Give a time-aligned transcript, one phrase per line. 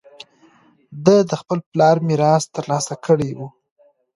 [1.05, 3.39] ده د خپل پلار میراث ترلاسه کړی و